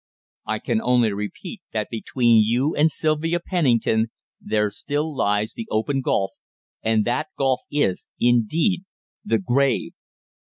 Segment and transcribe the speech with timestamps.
[0.47, 4.07] "I can only repeat that between you and Sylvia Pennington
[4.41, 6.31] there still lies the open gulf
[6.81, 8.83] and that gulf is, indeed,
[9.23, 9.91] the grave.